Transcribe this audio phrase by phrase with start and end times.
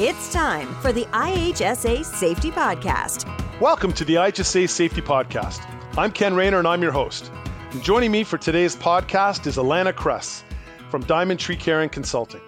[0.00, 3.26] It's time for the IHSA Safety Podcast.
[3.60, 5.60] Welcome to the IHSA Safety Podcast.
[5.98, 7.32] I'm Ken Rayner and I'm your host.
[7.72, 10.44] And joining me for today's podcast is Alana Cress
[10.88, 12.40] from Diamond Tree Care and Consulting.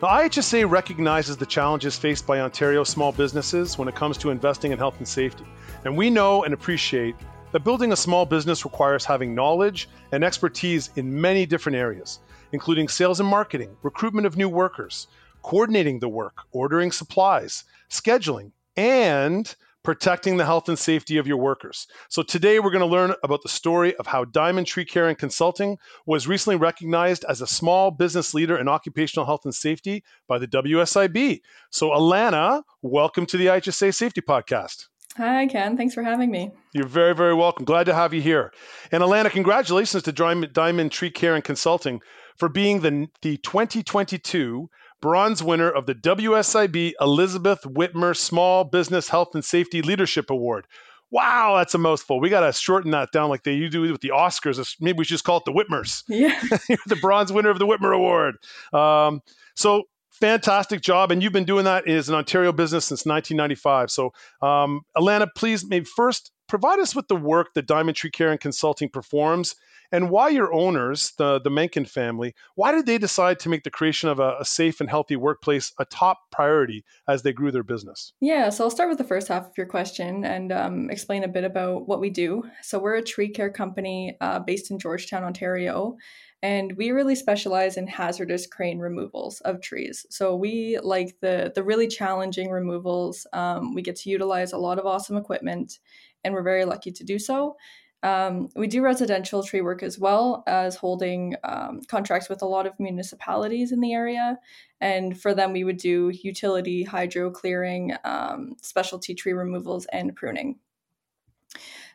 [0.00, 4.70] Now, IHSA recognizes the challenges faced by Ontario small businesses when it comes to investing
[4.70, 5.44] in health and safety.
[5.84, 7.16] And we know and appreciate
[7.50, 12.20] that building a small business requires having knowledge and expertise in many different areas,
[12.52, 15.08] including sales and marketing, recruitment of new workers,
[15.42, 21.88] coordinating the work, ordering supplies, scheduling, and protecting the health and safety of your workers.
[22.08, 25.18] So today we're going to learn about the story of how Diamond Tree Care and
[25.18, 25.76] Consulting
[26.06, 30.46] was recently recognized as a small business leader in occupational health and safety by the
[30.46, 31.40] WSIB.
[31.70, 34.86] So Alana, welcome to the IHSA Safety Podcast.
[35.16, 35.76] Hi, Ken.
[35.76, 36.52] Thanks for having me.
[36.72, 37.66] You're very, very welcome.
[37.66, 38.52] Glad to have you here.
[38.92, 42.00] And Alana, congratulations to Diamond Tree Care and Consulting
[42.36, 44.70] for being the, the 2022
[45.02, 50.66] bronze winner of the WSIB Elizabeth Whitmer Small Business Health and Safety Leadership Award.
[51.10, 52.20] Wow, that's a mouthful.
[52.20, 54.76] We got to shorten that down like they you do with the Oscars.
[54.80, 56.04] Maybe we should just call it the Whitmers.
[56.08, 56.40] Yeah.
[56.86, 58.36] the bronze winner of the Whitmer Award.
[58.72, 59.20] Um,
[59.54, 61.10] so fantastic job.
[61.10, 63.90] And you've been doing that as an Ontario business since 1995.
[63.90, 68.30] So, um, Alana, please maybe first provide us with the work that Diamond Tree Care
[68.30, 69.54] and Consulting performs
[69.92, 73.70] and why your owners, the, the Mencken family, why did they decide to make the
[73.70, 77.62] creation of a, a, safe and healthy workplace a top priority as they grew their
[77.62, 78.12] business?
[78.20, 81.28] Yeah, so I'll start with the first half of your question and um, explain a
[81.28, 82.42] bit about what we do.
[82.62, 85.96] So we're a tree care company uh, based in Georgetown, Ontario.
[86.42, 90.04] And we really specialize in hazardous crane removals of trees.
[90.10, 93.28] So we like the the really challenging removals.
[93.32, 95.78] Um, we get to utilize a lot of awesome equipment,
[96.24, 97.54] and we're very lucky to do so.
[98.02, 102.66] Um, we do residential tree work as well as holding um, contracts with a lot
[102.66, 104.38] of municipalities in the area.
[104.80, 110.58] And for them, we would do utility, hydro clearing, um, specialty tree removals, and pruning.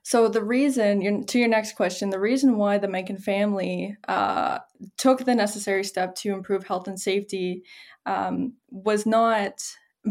[0.04, 4.60] So the reason, to your next question, the reason why the Mencken family uh,
[4.96, 7.64] took the necessary step to improve health and safety
[8.06, 9.62] um, was not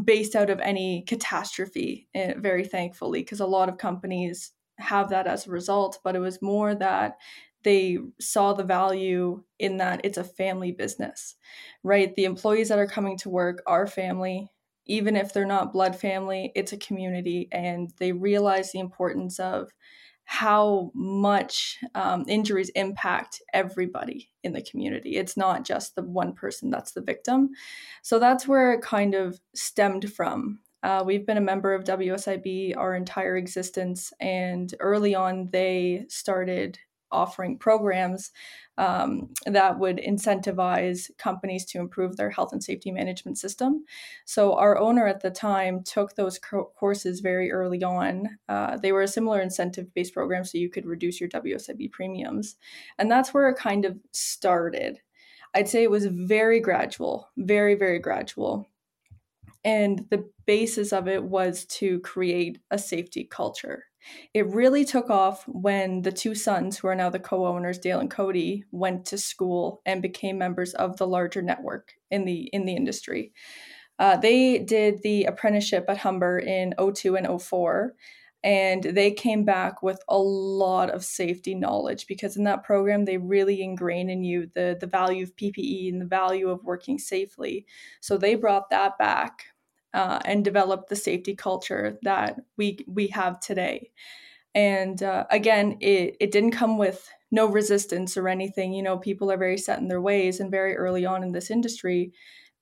[0.05, 2.09] based out of any catastrophe.
[2.15, 6.20] Eh, very thankfully, because a lot of companies have that as a result, but it
[6.20, 7.16] was more that
[7.62, 11.34] they saw the value in that it's a family business,
[11.82, 12.14] right?
[12.14, 14.48] The employees that are coming to work are family.
[14.87, 19.70] Even if they're not blood family, it's a community, and they realize the importance of
[20.26, 25.16] how much um, injuries impact everybody in the community.
[25.16, 27.50] It's not just the one person that's the victim.
[28.03, 30.60] So that's where it kind of stemmed from.
[30.87, 36.79] Uh, we've been a member of WSIB our entire existence, and early on, they started
[37.11, 38.31] offering programs
[38.79, 43.85] um, that would incentivize companies to improve their health and safety management system.
[44.27, 48.39] So, our owner at the time took those co- courses very early on.
[48.49, 52.55] Uh, they were a similar incentive based program, so you could reduce your WSIB premiums.
[52.97, 55.01] And that's where it kind of started.
[55.53, 58.69] I'd say it was very gradual, very, very gradual.
[59.66, 63.87] And the basis of it was to create a safety culture.
[64.32, 67.99] It really took off when the two sons, who are now the co owners, Dale
[67.99, 72.65] and Cody, went to school and became members of the larger network in the, in
[72.65, 73.32] the industry.
[73.99, 77.93] Uh, they did the apprenticeship at Humber in 02 and 04
[78.44, 83.16] and they came back with a lot of safety knowledge because in that program they
[83.16, 87.66] really ingrain in you the the value of PPE and the value of working safely.
[88.00, 89.47] So they brought that back
[89.97, 93.91] uh, and develop the safety culture that we we have today.
[94.55, 98.75] And uh, again, it it didn't come with no resistance or anything.
[98.75, 101.51] You know, people are very set in their ways, and very early on in this
[101.51, 102.12] industry,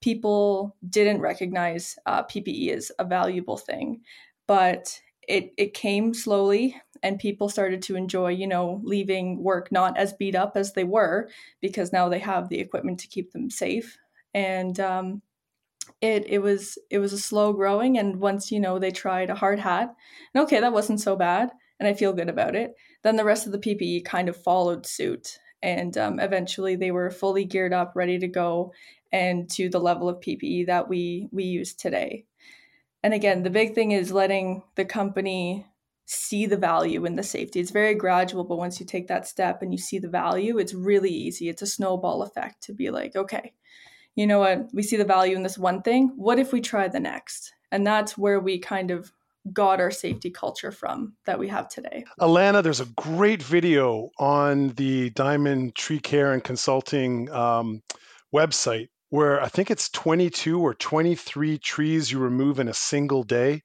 [0.00, 4.02] people didn't recognize uh, PPE as a valuable thing,
[4.46, 9.96] but it it came slowly and people started to enjoy you know leaving work not
[9.98, 11.28] as beat up as they were
[11.60, 13.98] because now they have the equipment to keep them safe
[14.34, 15.22] and um,
[16.04, 19.34] it it was it was a slow growing and once you know they tried a
[19.34, 19.94] hard hat
[20.34, 23.46] and okay that wasn't so bad and i feel good about it then the rest
[23.46, 27.92] of the ppe kind of followed suit and um, eventually they were fully geared up
[27.96, 28.72] ready to go
[29.10, 32.26] and to the level of ppe that we we use today.
[33.02, 35.66] And again the big thing is letting the company
[36.04, 37.60] see the value in the safety.
[37.60, 40.74] It's very gradual but once you take that step and you see the value it's
[40.74, 41.48] really easy.
[41.48, 43.54] It's a snowball effect to be like okay
[44.16, 46.12] you know what, we see the value in this one thing.
[46.16, 47.52] What if we try the next?
[47.72, 49.12] And that's where we kind of
[49.52, 52.04] got our safety culture from that we have today.
[52.20, 57.82] Alana, there's a great video on the Diamond Tree Care and Consulting um,
[58.34, 63.62] website where I think it's 22 or 23 trees you remove in a single day.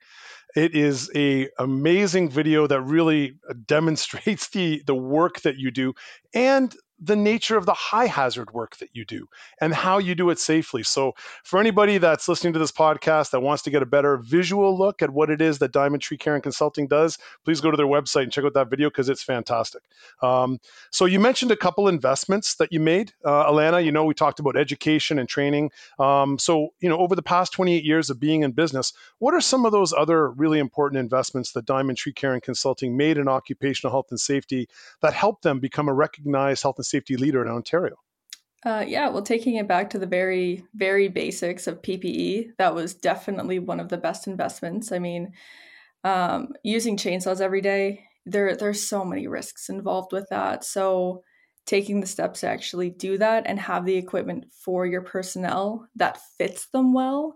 [0.55, 5.93] It is a amazing video that really demonstrates the the work that you do
[6.33, 9.27] and the nature of the high hazard work that you do
[9.61, 10.83] and how you do it safely.
[10.83, 11.13] So,
[11.43, 15.01] for anybody that's listening to this podcast that wants to get a better visual look
[15.01, 17.87] at what it is that Diamond Tree Care and Consulting does, please go to their
[17.87, 19.81] website and check out that video because it's fantastic.
[20.21, 20.59] Um,
[20.91, 23.83] so, you mentioned a couple investments that you made, uh, Alana.
[23.83, 25.71] You know, we talked about education and training.
[25.99, 29.41] Um, so, you know, over the past 28 years of being in business, what are
[29.41, 33.27] some of those other really important investments that Diamond Tree Care and Consulting made in
[33.27, 34.67] occupational health and safety
[35.01, 37.95] that helped them become a recognized health and safety leader in Ontario?
[38.65, 42.93] Uh, yeah, well, taking it back to the very, very basics of PPE, that was
[42.93, 44.91] definitely one of the best investments.
[44.91, 45.31] I mean,
[46.03, 50.65] um, using chainsaws every day, there there's so many risks involved with that.
[50.65, 51.23] So
[51.65, 56.19] taking the steps to actually do that and have the equipment for your personnel that
[56.37, 57.35] fits them well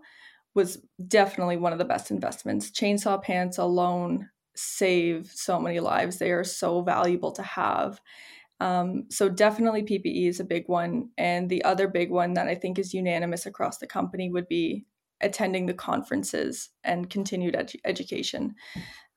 [0.54, 2.70] was definitely one of the best investments.
[2.70, 6.18] Chainsaw pants alone save so many lives.
[6.18, 8.00] They are so valuable to have.
[8.60, 12.54] Um, so definitely PPE is a big one, and the other big one that I
[12.54, 14.86] think is unanimous across the company would be
[15.20, 18.54] attending the conferences and continued edu- education.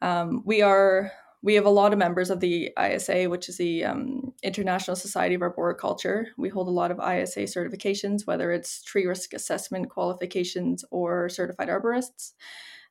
[0.02, 1.12] Um, we are
[1.44, 5.36] we have a lot of members of the ISA, which is the um, International Society
[5.36, 6.28] of Arboriculture.
[6.36, 11.70] We hold a lot of ISA certifications, whether it's tree risk assessment qualifications or certified
[11.70, 12.34] arborists,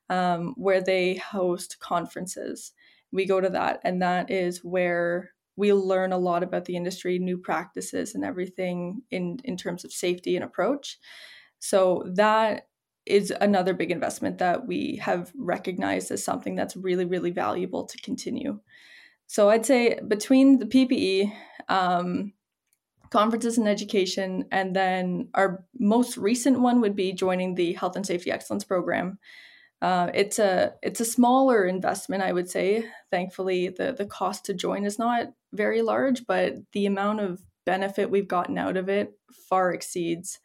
[0.09, 2.71] um, where they host conferences.
[3.11, 7.19] We go to that, and that is where we'll learn a lot about the industry,
[7.19, 10.97] new practices, and everything in in terms of safety and approach.
[11.59, 12.67] So that
[13.05, 17.97] is another big investment that we have recognized as something that's really really valuable to
[17.97, 18.59] continue.
[19.25, 21.33] So I'd say between the PPE.
[21.67, 22.33] Um,
[23.09, 28.05] conferences and education and then our most recent one would be joining the health and
[28.05, 29.17] safety excellence program
[29.81, 32.85] uh, it's a it's a smaller investment, I would say.
[33.11, 38.09] Thankfully, the the cost to join is not very large, but the amount of benefit
[38.09, 39.11] we've gotten out of it
[39.49, 40.39] far exceeds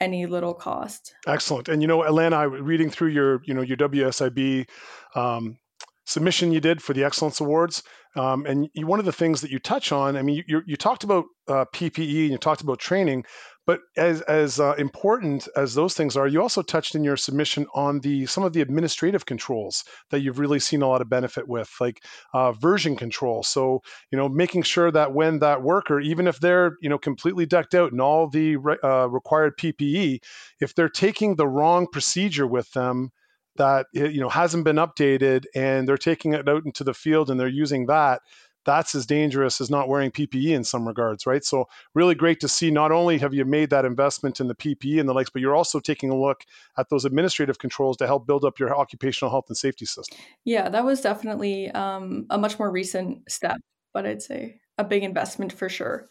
[0.00, 1.14] any little cost.
[1.26, 1.68] Excellent.
[1.68, 4.68] And you know, Alana, reading through your you know your WSIB
[5.16, 5.58] um,
[6.06, 7.82] submission you did for the Excellence Awards,
[8.16, 10.76] um, and you, one of the things that you touch on, I mean, you, you
[10.76, 13.24] talked about uh, PPE and you talked about training,
[13.70, 17.68] but as as uh, important as those things are, you also touched in your submission
[17.72, 21.46] on the some of the administrative controls that you've really seen a lot of benefit
[21.46, 22.02] with, like
[22.34, 23.44] uh, version control.
[23.44, 23.80] So
[24.10, 27.76] you know, making sure that when that worker, even if they're you know completely decked
[27.76, 30.18] out in all the re- uh, required PPE,
[30.60, 33.12] if they're taking the wrong procedure with them,
[33.54, 37.38] that you know hasn't been updated and they're taking it out into the field and
[37.38, 38.20] they're using that
[38.64, 41.44] that's as dangerous as not wearing PPE in some regards, right?
[41.44, 42.70] So really great to see.
[42.70, 45.56] Not only have you made that investment in the PPE and the likes, but you're
[45.56, 46.44] also taking a look
[46.76, 50.18] at those administrative controls to help build up your occupational health and safety system.
[50.44, 53.56] Yeah, that was definitely um, a much more recent step,
[53.92, 56.08] but I'd say a big investment for sure.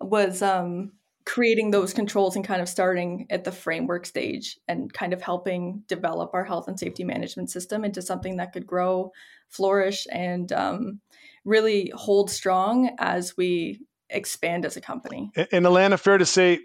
[0.00, 0.92] Was um,
[1.28, 5.82] creating those controls and kind of starting at the framework stage and kind of helping
[5.86, 9.12] develop our health and safety management system into something that could grow,
[9.48, 11.00] flourish, and um,
[11.48, 13.80] really hold strong as we
[14.10, 15.30] expand as a company.
[15.36, 16.60] And, and Alana, fair to say,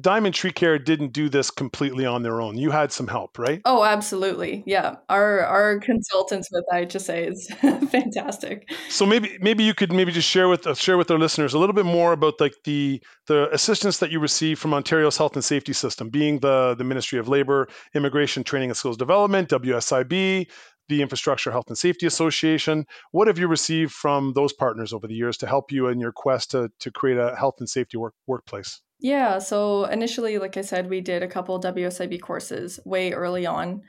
[0.00, 2.56] Diamond Tree Care didn't do this completely on their own.
[2.56, 3.60] You had some help, right?
[3.64, 4.62] Oh, absolutely.
[4.66, 4.96] Yeah.
[5.08, 7.46] Our our consultants with IHSA is
[7.90, 8.70] fantastic.
[8.88, 11.58] So maybe maybe you could maybe just share with uh, share with our listeners a
[11.58, 15.44] little bit more about like the the assistance that you receive from Ontario's health and
[15.44, 20.48] safety system, being the the Ministry of Labor, Immigration, Training and Skills Development, WSIB,
[20.88, 22.86] the Infrastructure Health and Safety Association.
[23.12, 26.12] What have you received from those partners over the years to help you in your
[26.12, 28.80] quest to, to create a health and safety work, workplace?
[29.00, 33.82] Yeah, so initially, like I said, we did a couple WSIB courses way early on.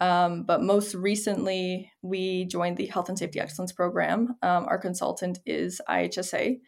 [0.00, 4.36] Um, but most recently, we joined the Health and Safety Excellence Program.
[4.42, 6.58] Um, our consultant is IHSA,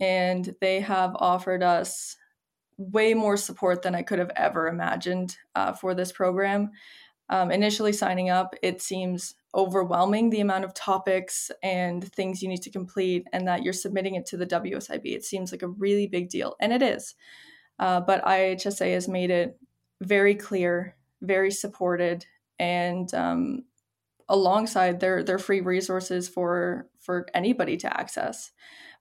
[0.00, 2.16] and they have offered us
[2.78, 6.70] way more support than I could have ever imagined uh, for this program
[7.32, 12.60] um, initially signing up, it seems overwhelming the amount of topics and things you need
[12.60, 15.00] to complete, and that you're submitting it to the WSIB.
[15.06, 17.14] It seems like a really big deal, and it is.
[17.78, 19.58] Uh, but IHSA has made it
[20.02, 22.26] very clear, very supported,
[22.58, 23.64] and um,
[24.28, 28.50] alongside their their free resources for for anybody to access.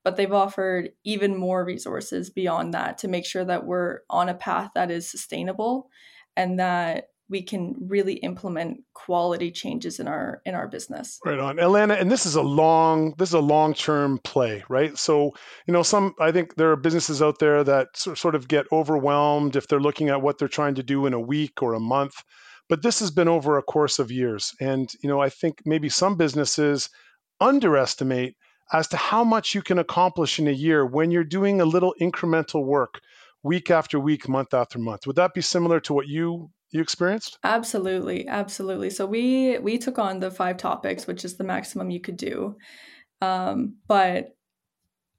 [0.06, 4.34] But they've offered even more resources beyond that to make sure that we're on a
[4.34, 5.90] path that is sustainable
[6.38, 11.20] and that we can really implement quality changes in our in our business.
[11.26, 11.56] Right on.
[11.56, 12.00] Alana.
[12.00, 14.96] and this is a long this is a long term play right?
[14.98, 15.32] So
[15.66, 19.56] you know some i think there are businesses out there that sort of get overwhelmed
[19.56, 22.14] if they're looking at what they're trying to do in a week or a month
[22.70, 24.54] but this has been over a course of years.
[24.60, 26.90] And you know i think maybe some businesses
[27.40, 28.36] underestimate
[28.74, 31.94] as to how much you can accomplish in a year when you're doing a little
[32.00, 33.02] incremental work
[33.44, 35.08] week after week month after month.
[35.08, 37.40] Would that be similar to what you you experienced?
[37.44, 38.90] Absolutely, absolutely.
[38.92, 42.56] So we we took on the five topics, which is the maximum you could do.
[43.22, 44.36] Um, but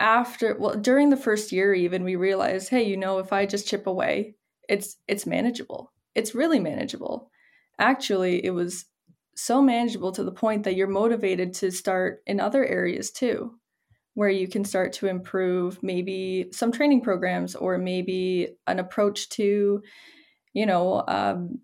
[0.00, 3.68] after well, during the first year, even we realized, hey, you know, if I just
[3.68, 4.36] chip away,
[4.68, 5.92] it's it's manageable.
[6.14, 7.30] It's really manageable.
[7.78, 8.86] Actually, it was
[9.36, 13.58] so manageable to the point that you're motivated to start in other areas too
[14.14, 19.82] where you can start to improve maybe some training programs or maybe an approach to
[20.52, 21.60] you know, um,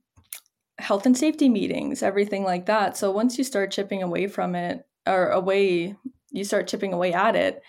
[0.78, 2.96] health and safety meetings, everything like that.
[2.96, 5.96] So once you start chipping away from it or away,
[6.30, 7.62] you start chipping away at it,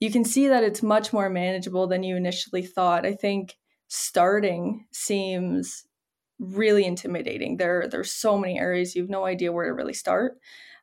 [0.00, 3.06] you can see that it's much more manageable than you initially thought.
[3.06, 3.56] I think
[3.88, 5.84] starting seems
[6.38, 7.56] really intimidating.
[7.56, 10.38] There there's so many areas you have no idea where to really start,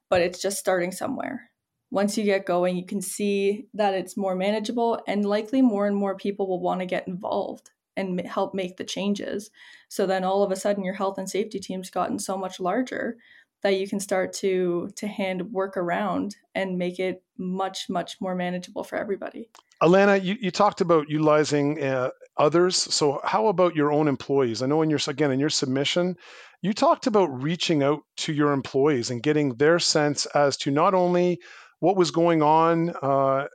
[0.10, 1.50] but it's just starting somewhere.
[1.92, 5.96] Once you get going, you can see that it's more manageable and likely more and
[5.96, 9.50] more people will want to get involved and help make the changes.
[9.90, 13.18] So then all of a sudden your health and safety team's gotten so much larger
[13.62, 18.36] that you can start to to hand work around and make it much much more
[18.36, 19.50] manageable for everybody.
[19.82, 22.76] Alana, you, you talked about utilizing uh, others.
[22.78, 24.62] So how about your own employees?
[24.62, 26.16] I know in your again in your submission,
[26.62, 30.94] you talked about reaching out to your employees and getting their sense as to not
[30.94, 31.40] only
[31.80, 33.48] what was going on, uh,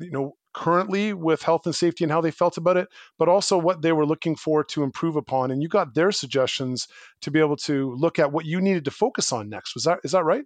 [0.00, 3.56] you know, currently with health and safety and how they felt about it, but also
[3.56, 5.52] what they were looking for to improve upon.
[5.52, 6.88] And you got their suggestions
[7.20, 9.76] to be able to look at what you needed to focus on next.
[9.76, 10.44] Was that is that right?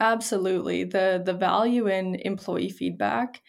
[0.00, 0.84] Absolutely.
[0.84, 3.40] The the value in employee feedback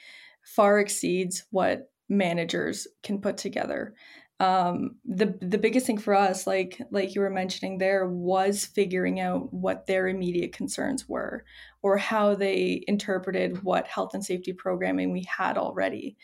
[0.55, 3.93] far exceeds what managers can put together
[4.39, 9.19] um, the the biggest thing for us, like like you were mentioning there, was figuring
[9.19, 11.45] out what their immediate concerns were,
[11.81, 16.17] or how they interpreted what health and safety programming we had already,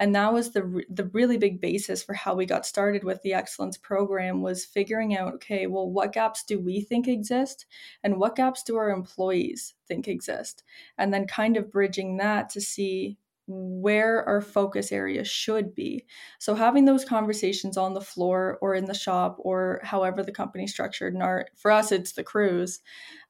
[0.00, 3.34] and that was the the really big basis for how we got started with the
[3.34, 7.66] excellence program was figuring out okay, well, what gaps do we think exist,
[8.02, 10.64] and what gaps do our employees think exist,
[10.96, 13.18] and then kind of bridging that to see
[13.48, 16.04] where our focus area should be.
[16.38, 20.66] So having those conversations on the floor or in the shop or however the company
[20.66, 21.14] structured.
[21.14, 22.80] And our for us, it's the crews.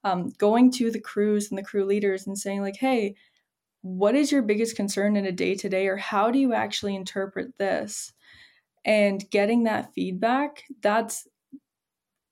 [0.04, 3.14] Um, going to the crews and the crew leaders and saying like, "Hey,
[3.82, 6.96] what is your biggest concern in a day to day, or how do you actually
[6.96, 8.12] interpret this?"
[8.84, 10.64] And getting that feedback.
[10.82, 11.28] That's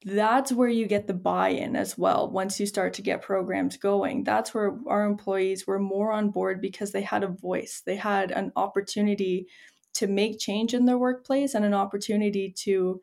[0.07, 4.23] that's where you get the buy-in as well once you start to get programs going.
[4.23, 7.83] That's where our employees were more on board because they had a voice.
[7.85, 9.49] They had an opportunity
[9.95, 13.01] to make change in their workplace and an opportunity to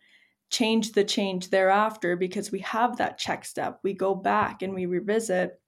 [0.50, 3.81] change the change thereafter because we have that check step.
[3.83, 5.60] We go back and we revisit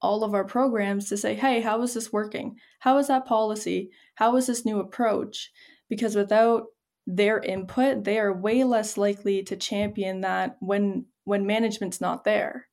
[0.00, 2.56] all of our programs to say hey how is this working?
[2.78, 3.90] How is that policy?
[4.14, 5.50] How is this new approach?
[5.88, 6.66] Because without
[7.06, 12.66] their input, they are way less likely to champion that when when management's not there.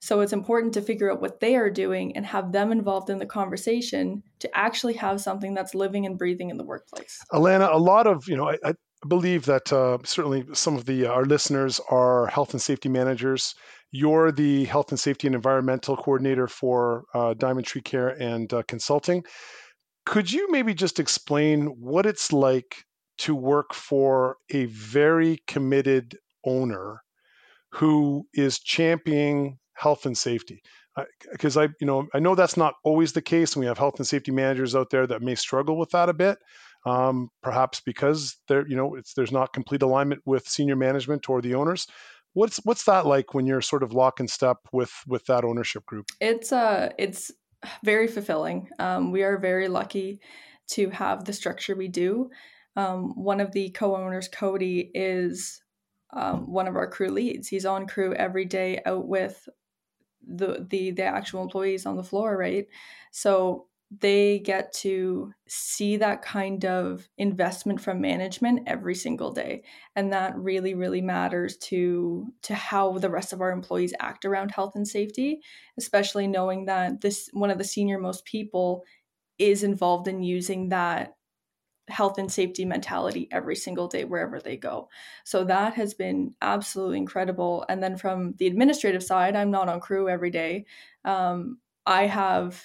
[0.00, 3.18] So it's important to figure out what they are doing and have them involved in
[3.18, 7.18] the conversation to actually have something that's living and breathing in the workplace.
[7.32, 8.74] Alana, a lot of you know, I, I
[9.08, 13.54] believe that uh, certainly some of the uh, our listeners are health and safety managers.
[13.92, 18.62] You're the health and safety and environmental coordinator for uh, Diamond Tree Care and uh,
[18.68, 19.24] Consulting.
[20.04, 22.84] Could you maybe just explain what it's like
[23.18, 27.00] to work for a very committed owner
[27.70, 30.62] who is championing health and safety
[31.32, 33.98] because I, you know, I know that's not always the case, and we have health
[33.98, 36.38] and safety managers out there that may struggle with that a bit,
[36.86, 41.40] um, perhaps because there, you know, it's there's not complete alignment with senior management or
[41.40, 41.86] the owners.
[42.34, 45.84] What's what's that like when you're sort of lock and step with with that ownership
[45.86, 46.06] group?
[46.20, 47.32] It's uh, it's
[47.82, 48.68] very fulfilling.
[48.78, 50.20] Um, we are very lucky
[50.66, 52.30] to have the structure we do
[52.76, 55.62] um, one of the co-owners, Cody, is
[56.12, 57.48] um, one of our crew leads.
[57.48, 59.48] He's on crew every day out with
[60.26, 62.66] the the the actual employees on the floor, right?
[63.10, 63.66] So
[64.00, 69.62] they get to see that kind of investment from management every single day
[69.94, 74.50] and that really really matters to to how the rest of our employees act around
[74.50, 75.40] health and safety
[75.78, 78.82] especially knowing that this one of the senior most people
[79.38, 81.14] is involved in using that
[81.88, 84.88] health and safety mentality every single day wherever they go.
[85.24, 87.64] So that has been absolutely incredible.
[87.68, 90.66] And then from the administrative side, I'm not on crew every day.
[91.04, 92.62] Um, I have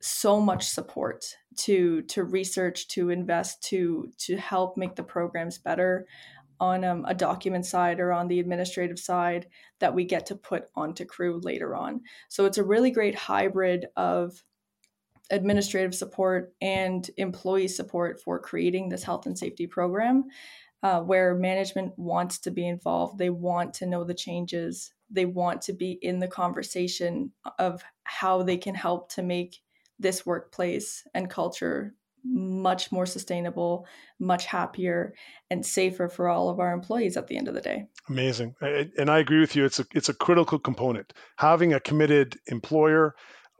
[0.00, 1.24] so much support
[1.56, 6.06] to to research, to invest, to to help make the programs better
[6.60, 9.46] on um, a document side or on the administrative side
[9.80, 12.02] that we get to put onto crew later on.
[12.28, 14.42] So it's a really great hybrid of
[15.30, 20.24] administrative support and employee support for creating this health and safety program
[20.82, 25.62] uh, where management wants to be involved they want to know the changes they want
[25.62, 29.60] to be in the conversation of how they can help to make
[29.98, 33.86] this workplace and culture much more sustainable,
[34.18, 35.14] much happier,
[35.50, 37.86] and safer for all of our employees at the end of the day.
[38.08, 39.64] Amazing, and I agree with you.
[39.64, 41.12] It's a it's a critical component.
[41.36, 43.14] Having a committed employer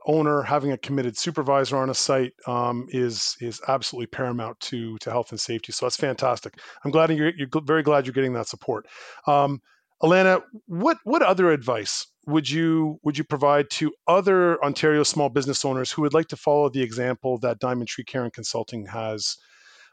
[0.05, 5.09] owner having a committed supervisor on a site um, is is absolutely paramount to to
[5.11, 5.71] health and safety.
[5.71, 6.59] So that's fantastic.
[6.83, 8.87] I'm glad you're, you're very glad you're getting that support.
[9.27, 9.61] Um,
[10.03, 15.63] Alana, what what other advice would you would you provide to other Ontario small business
[15.63, 19.37] owners who would like to follow the example that Diamond Tree Care and Consulting has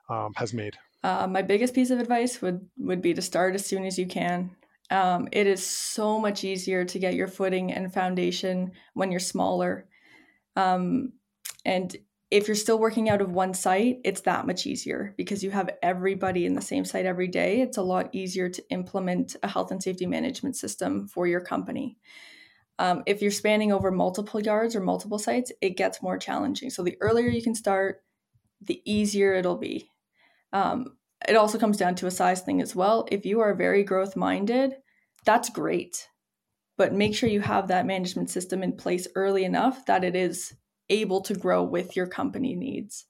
[0.09, 0.76] um, has made?
[1.04, 4.07] Uh, my biggest piece of advice would would be to start as soon as you
[4.07, 4.50] can.
[4.90, 9.87] Um, it is so much easier to get your footing and foundation when you're smaller
[10.56, 11.12] um,
[11.64, 11.97] and
[12.30, 15.68] if you're still working out of one site, it's that much easier because you have
[15.82, 17.61] everybody in the same site every day.
[17.61, 21.99] It's a lot easier to implement a health and safety management system for your company.
[22.78, 26.71] Um, if you're spanning over multiple yards or multiple sites, it gets more challenging.
[26.71, 28.02] So the earlier you can start,
[28.62, 29.90] the easier it'll be.
[30.54, 30.97] Um,
[31.28, 33.06] it also comes down to a size thing as well.
[33.12, 34.76] If you are very growth minded,
[35.26, 36.09] that's great
[36.76, 40.55] but make sure you have that management system in place early enough that it is
[40.88, 43.07] able to grow with your company needs.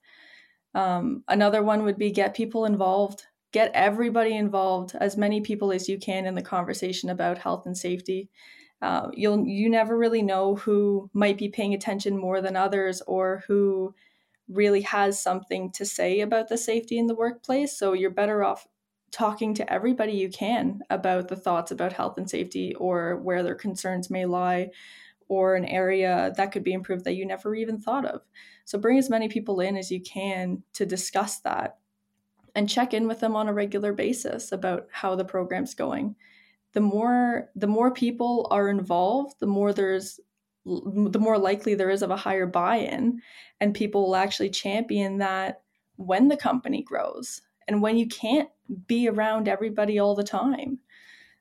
[0.75, 5.87] Um, another one would be get people involved, get everybody involved, as many people as
[5.87, 8.29] you can in the conversation about health and safety.
[8.81, 13.43] Uh, you'll you never really know who might be paying attention more than others or
[13.47, 13.93] who
[14.49, 17.77] really has something to say about the safety in the workplace.
[17.77, 18.67] So you're better off
[19.13, 23.55] talking to everybody you can about the thoughts about health and safety or where their
[23.55, 24.69] concerns may lie
[25.29, 28.21] or an area that could be improved that you never even thought of.
[28.65, 31.77] So bring as many people in as you can to discuss that
[32.55, 36.15] and check in with them on a regular basis about how the program's going.
[36.73, 40.19] The more the more people are involved, the more there's
[40.65, 43.21] the more likely there is of a higher buy-in
[43.59, 45.61] and people will actually champion that
[45.97, 48.49] when the company grows and when you can't
[48.87, 50.79] be around everybody all the time.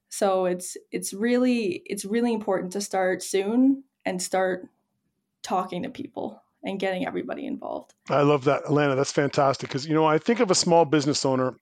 [0.09, 4.69] So it's it's really it's really important to start soon and start
[5.43, 7.95] talking to people and getting everybody involved.
[8.09, 11.25] I love that alana that's fantastic because you know i think of a small business
[11.25, 11.55] owner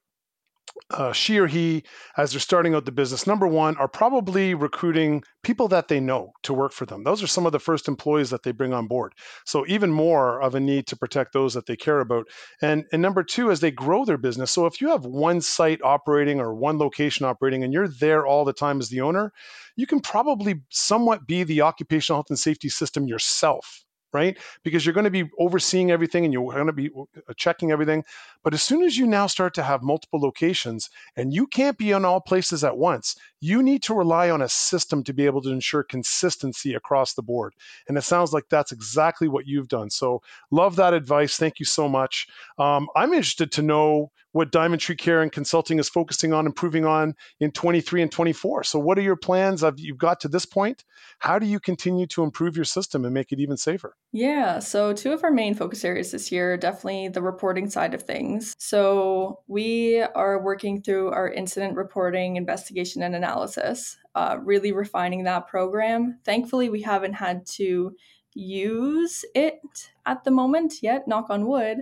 [0.90, 1.84] uh, she or he,
[2.16, 6.32] as they're starting out the business, number one, are probably recruiting people that they know
[6.42, 7.04] to work for them.
[7.04, 9.14] Those are some of the first employees that they bring on board.
[9.46, 12.26] So, even more of a need to protect those that they care about.
[12.60, 14.50] And, and number two, as they grow their business.
[14.50, 18.44] So, if you have one site operating or one location operating and you're there all
[18.44, 19.32] the time as the owner,
[19.76, 24.38] you can probably somewhat be the occupational health and safety system yourself right?
[24.62, 28.04] Because you're going to be overseeing everything and you're going to be uh, checking everything.
[28.42, 31.90] But as soon as you now start to have multiple locations and you can't be
[31.92, 35.42] in all places at once, you need to rely on a system to be able
[35.42, 37.54] to ensure consistency across the board.
[37.88, 39.90] And it sounds like that's exactly what you've done.
[39.90, 41.36] So, love that advice.
[41.36, 42.26] Thank you so much.
[42.58, 46.84] Um, I'm interested to know what Diamond Tree Care and Consulting is focusing on improving
[46.84, 48.64] on in 23 and 24.
[48.64, 49.64] So, what are your plans?
[49.76, 50.84] You've got to this point.
[51.18, 53.96] How do you continue to improve your system and make it even safer?
[54.12, 58.02] Yeah, so two of our main focus areas this year definitely the reporting side of
[58.02, 58.54] things.
[58.58, 65.48] So, we are working through our incident reporting, investigation, and analysis, uh, really refining that
[65.48, 66.18] program.
[66.24, 67.94] Thankfully, we haven't had to
[68.34, 69.60] use it
[70.06, 71.78] at the moment yet, knock on wood.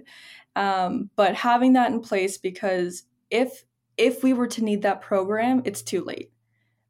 [0.59, 3.65] Um, but having that in place because if
[3.97, 6.33] if we were to need that program, it's too late,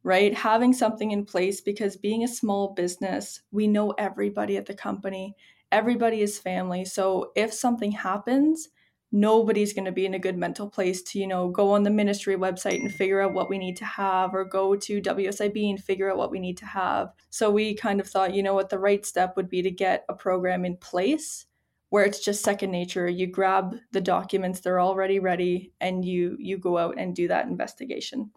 [0.02, 0.34] right?
[0.34, 5.34] Having something in place because being a small business, we know everybody at the company,
[5.70, 6.86] everybody is family.
[6.86, 8.68] So if something happens,
[9.12, 11.90] nobody's going to be in a good mental place to you know go on the
[11.90, 15.82] ministry website and figure out what we need to have or go to WSIB and
[15.82, 18.68] figure out what we need to have so we kind of thought you know what
[18.68, 21.46] the right step would be to get a program in place
[21.90, 26.58] where it's just second nature you grab the documents they're already ready and you you
[26.58, 28.30] go out and do that investigation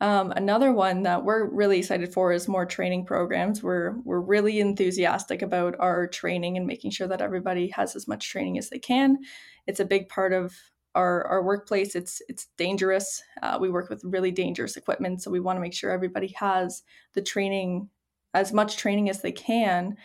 [0.00, 3.62] Um, another one that we're really excited for is more training programs.
[3.62, 8.28] We're we're really enthusiastic about our training and making sure that everybody has as much
[8.28, 9.18] training as they can.
[9.66, 10.54] It's a big part of
[10.94, 11.94] our, our workplace.
[11.94, 13.22] It's it's dangerous.
[13.42, 16.82] Uh, we work with really dangerous equipment, so we want to make sure everybody has
[17.14, 17.88] the training,
[18.34, 19.96] as much training as they can,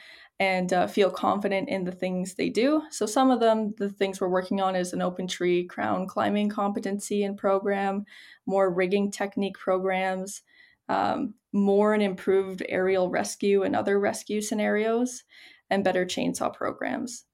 [0.41, 2.81] and uh, feel confident in the things they do.
[2.89, 6.49] So some of them, the things we're working on is an open tree crown climbing
[6.49, 8.05] competency and program,
[8.47, 10.41] more rigging technique programs,
[10.89, 15.25] um, more and improved aerial rescue and other rescue scenarios,
[15.69, 17.25] and better chainsaw programs.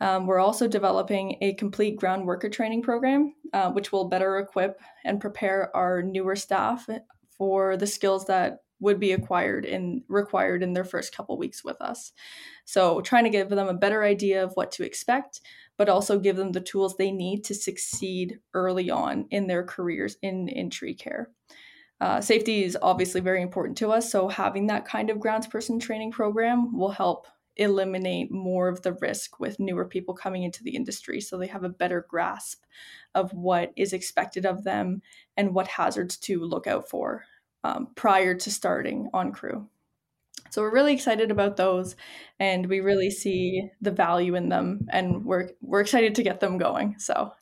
[0.00, 4.80] Um, we're also developing a complete ground worker training program, uh, which will better equip
[5.04, 6.88] and prepare our newer staff
[7.30, 11.80] for the skills that would be acquired and required in their first couple weeks with
[11.80, 12.12] us.
[12.64, 15.40] So trying to give them a better idea of what to expect,
[15.76, 20.16] but also give them the tools they need to succeed early on in their careers
[20.22, 21.30] in, in tree care.
[22.00, 26.12] Uh, safety is obviously very important to us, so having that kind of groundsperson training
[26.12, 27.26] program will help
[27.58, 31.64] eliminate more of the risk with newer people coming into the industry so they have
[31.64, 32.62] a better grasp
[33.16, 35.02] of what is expected of them
[35.36, 37.24] and what hazards to look out for
[37.64, 39.68] um, prior to starting on crew.
[40.50, 41.96] So we're really excited about those,
[42.38, 46.58] and we really see the value in them, and we're we're excited to get them
[46.58, 46.96] going.
[46.98, 47.32] So,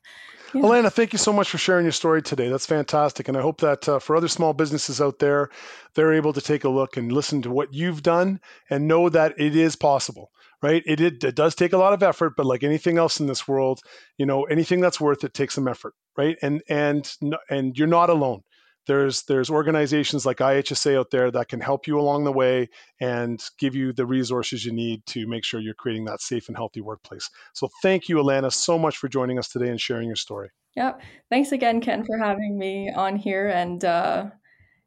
[0.52, 0.62] yeah.
[0.62, 2.48] Alana, thank you so much for sharing your story today.
[2.48, 5.50] That's fantastic, and I hope that uh, for other small businesses out there,
[5.94, 9.38] they're able to take a look and listen to what you've done and know that
[9.38, 10.30] it is possible.
[10.62, 10.82] Right?
[10.86, 13.46] It, it, it does take a lot of effort, but like anything else in this
[13.46, 13.82] world,
[14.16, 16.36] you know, anything that's worth it takes some effort, right?
[16.40, 17.08] And and
[17.50, 18.42] and you're not alone
[18.86, 22.68] there's there's organizations like IHSA out there that can help you along the way
[23.00, 26.56] and give you the resources you need to make sure you're creating that safe and
[26.56, 27.28] healthy workplace.
[27.52, 30.50] So thank you, Alana, so much for joining us today and sharing your story.
[30.76, 30.94] Yeah,
[31.30, 33.48] thanks again, Ken, for having me on here.
[33.48, 34.26] And uh,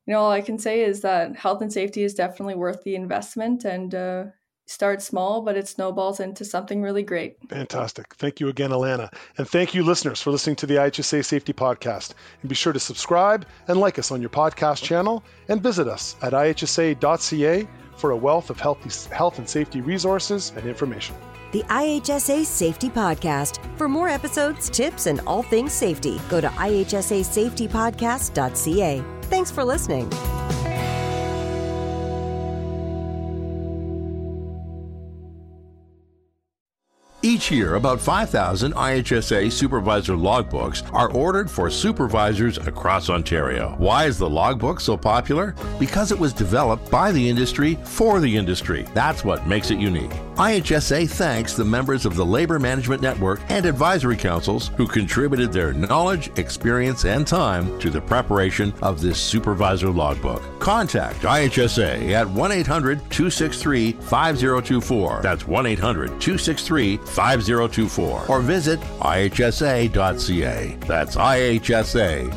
[0.06, 2.96] you know, all I can say is that health and safety is definitely worth the
[2.96, 4.26] investment, and uh,
[4.70, 7.38] starts small, but it snowballs into something really great.
[7.50, 8.14] Fantastic.
[8.16, 9.12] Thank you again, Alana.
[9.38, 12.14] And thank you, listeners, for listening to the IHSA Safety Podcast.
[12.42, 16.16] And be sure to subscribe and like us on your podcast channel and visit us
[16.22, 21.16] at ihsa.ca for a wealth of healthy, health and safety resources and information.
[21.52, 23.58] The IHSA Safety Podcast.
[23.78, 29.04] For more episodes, tips, and all things safety, go to ihsasafetypodcast.ca.
[29.24, 30.10] Thanks for listening.
[37.30, 43.76] Each year, about 5,000 IHSA supervisor logbooks are ordered for supervisors across Ontario.
[43.78, 45.54] Why is the logbook so popular?
[45.78, 48.88] Because it was developed by the industry for the industry.
[48.96, 50.10] That's what makes it unique.
[50.38, 55.74] IHSA thanks the members of the Labor Management Network and advisory councils who contributed their
[55.74, 60.42] knowledge, experience, and time to the preparation of this supervisor logbook.
[60.60, 65.20] Contact IHSA at 1 800 263 5024.
[65.22, 70.78] That's 1 800 263 5024 or visit ihsa.ca.
[70.88, 72.30] That's ihsa.ca.